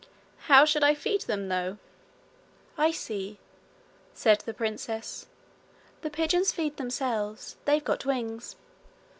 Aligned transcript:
'How 0.47 0.65
should 0.65 0.83
I 0.83 0.95
feed 0.95 1.21
them, 1.27 1.47
though?' 1.47 1.77
'I 2.75 2.89
see,' 2.89 3.37
said 4.15 4.39
the 4.41 4.51
princess. 4.55 5.27
'The 6.01 6.09
pigeons 6.09 6.51
feed 6.51 6.77
themselves. 6.77 7.55
They've 7.65 7.83
got 7.83 8.03
wings.' 8.03 8.55